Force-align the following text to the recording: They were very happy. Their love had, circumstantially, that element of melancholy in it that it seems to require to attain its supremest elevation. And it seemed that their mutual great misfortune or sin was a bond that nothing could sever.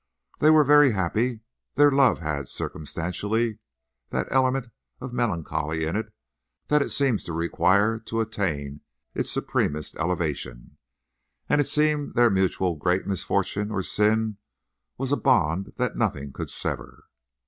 They 0.39 0.49
were 0.49 0.63
very 0.63 0.93
happy. 0.93 1.41
Their 1.75 1.91
love 1.91 2.17
had, 2.21 2.49
circumstantially, 2.49 3.59
that 4.09 4.25
element 4.31 4.71
of 4.99 5.13
melancholy 5.13 5.85
in 5.85 5.95
it 5.95 6.11
that 6.69 6.81
it 6.81 6.89
seems 6.89 7.23
to 7.25 7.33
require 7.33 7.99
to 7.99 8.19
attain 8.19 8.81
its 9.13 9.29
supremest 9.29 9.95
elevation. 9.97 10.77
And 11.47 11.61
it 11.61 11.67
seemed 11.67 12.07
that 12.07 12.15
their 12.15 12.29
mutual 12.31 12.77
great 12.77 13.05
misfortune 13.05 13.69
or 13.69 13.83
sin 13.83 14.37
was 14.97 15.11
a 15.11 15.17
bond 15.17 15.73
that 15.77 15.95
nothing 15.95 16.33
could 16.33 16.49
sever. 16.49 17.05